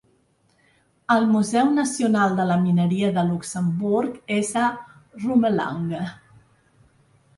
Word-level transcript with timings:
El 1.15 1.27
Museu 1.33 1.67
Nacional 1.75 2.33
de 2.39 2.47
la 2.51 2.57
Mineria 2.63 3.11
de 3.19 3.25
Luxemburg 3.27 4.35
és 4.39 4.51
a 4.65 4.73
Rumelange. 5.27 6.05